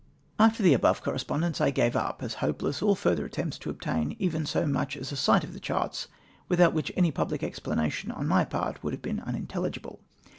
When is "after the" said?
0.39-0.73